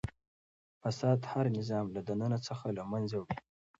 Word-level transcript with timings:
فساد 0.81 1.19
هر 1.31 1.45
نظام 1.57 1.85
له 1.95 2.01
دننه 2.07 2.37
څخه 2.47 2.65
له 2.77 2.83
منځه 2.91 3.15
وړي. 3.21 3.39